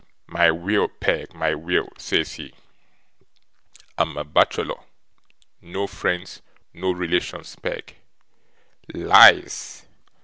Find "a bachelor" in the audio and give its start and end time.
4.17-4.79